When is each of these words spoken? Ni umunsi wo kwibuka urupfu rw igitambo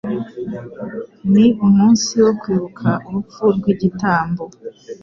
Ni 1.31 1.45
umunsi 1.65 2.11
wo 2.25 2.31
kwibuka 2.41 2.89
urupfu 3.07 3.43
rw 3.57 3.65
igitambo 3.73 4.43